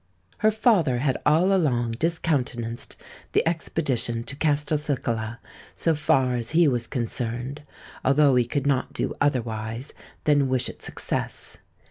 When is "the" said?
3.33-3.47